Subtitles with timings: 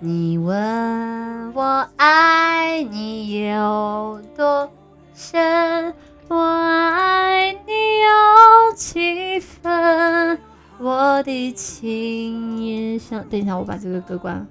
[0.00, 4.72] 你问我爱你有多
[5.12, 5.92] 深，
[6.28, 10.38] 我爱你有几分？
[10.78, 13.28] 我的情也像……
[13.28, 14.46] 等一下，我把这个歌关了。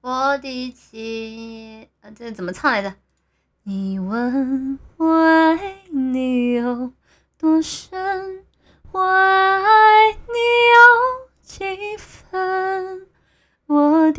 [0.00, 1.86] 我的情……
[2.00, 2.94] 啊，这怎么唱来着？
[3.64, 6.90] 你问我爱你有
[7.36, 8.01] 多深，